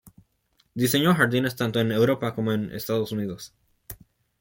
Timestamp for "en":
1.79-1.91, 2.53-2.71